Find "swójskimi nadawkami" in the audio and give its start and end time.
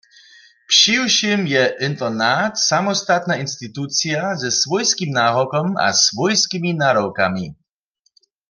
5.93-7.47